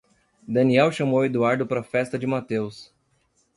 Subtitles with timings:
[0.47, 2.91] Daniel chamou Eduardo pra festa de Matheus.